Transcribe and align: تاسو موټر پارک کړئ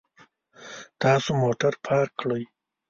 تاسو 1.01 1.29
موټر 1.43 1.73
پارک 1.85 2.11
کړئ 2.21 2.43